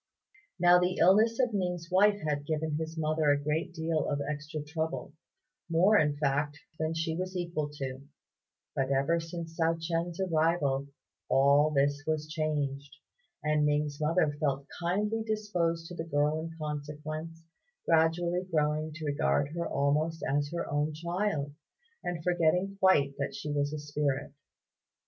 [0.59, 4.63] Now the illness of Ning's wife had given his mother a great deal of extra
[4.63, 5.13] trouble
[5.69, 8.01] more, in fact, than she was equal to;
[8.75, 10.87] but ever since Hsiao ch'ien's arrival
[11.29, 12.95] all this was changed,
[13.43, 17.43] and Ning's mother felt kindly disposed to the girl in consequence,
[17.85, 21.53] gradually growing to regard her almost as her own child,
[22.03, 24.33] and forgetting quite that she was a spirit.